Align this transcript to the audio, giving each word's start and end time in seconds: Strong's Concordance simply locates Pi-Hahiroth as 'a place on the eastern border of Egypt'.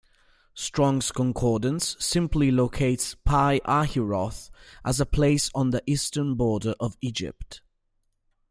Strong's 0.55 1.11
Concordance 1.11 1.95
simply 2.03 2.49
locates 2.49 3.13
Pi-Hahiroth 3.23 4.49
as 4.83 4.99
'a 4.99 5.05
place 5.05 5.51
on 5.53 5.69
the 5.69 5.83
eastern 5.85 6.33
border 6.33 6.73
of 6.79 6.97
Egypt'. 7.01 7.61